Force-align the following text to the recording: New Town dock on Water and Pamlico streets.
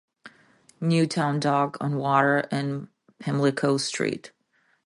New 0.79 1.05
Town 1.05 1.39
dock 1.39 1.77
on 1.79 1.95
Water 1.95 2.39
and 2.49 2.87
Pamlico 3.19 3.77
streets. 3.77 4.31